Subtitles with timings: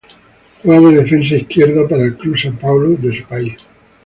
[0.63, 3.55] Juega de defensa izquierdo para el club São Paulo de su país.